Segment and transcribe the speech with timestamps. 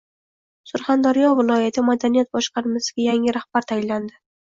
[0.71, 4.23] Surxondaryo viloyati madaniyat boshqarmasiga yangi rahbar tayinlandi